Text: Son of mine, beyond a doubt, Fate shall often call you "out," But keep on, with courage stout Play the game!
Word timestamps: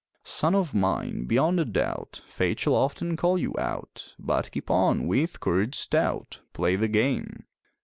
Son 0.23 0.55
of 0.55 0.73
mine, 0.73 1.25
beyond 1.25 1.59
a 1.59 1.63
doubt, 1.63 2.23
Fate 2.25 2.59
shall 2.59 2.73
often 2.73 3.15
call 3.15 3.37
you 3.37 3.53
"out," 3.59 4.15
But 4.17 4.49
keep 4.51 4.71
on, 4.71 5.05
with 5.05 5.39
courage 5.39 5.75
stout 5.75 6.41
Play 6.53 6.75
the 6.75 6.87
game! 6.87 7.43